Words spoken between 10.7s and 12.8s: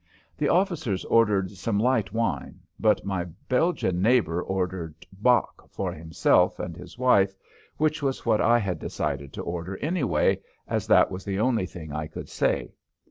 that was the only thing I could say.